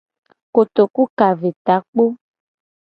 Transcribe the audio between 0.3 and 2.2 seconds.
Kotoku ka ve takpo.